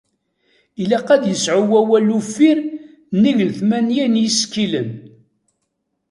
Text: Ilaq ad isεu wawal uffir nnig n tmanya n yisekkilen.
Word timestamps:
Ilaq 0.83 1.07
ad 1.15 1.23
isεu 1.33 1.61
wawal 1.71 2.07
uffir 2.17 2.57
nnig 3.15 3.39
n 3.47 3.51
tmanya 3.59 4.05
n 4.07 4.19
yisekkilen. 4.21 4.89